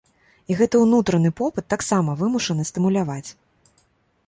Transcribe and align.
І 0.53 0.55
гэты 0.61 0.79
ўнутраны 0.85 1.31
попыт 1.41 1.65
таксама 1.75 2.17
вымушана 2.23 2.67
стымуляваць. 2.73 3.29